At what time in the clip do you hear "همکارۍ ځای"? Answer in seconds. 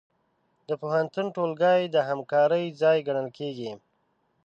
2.09-2.97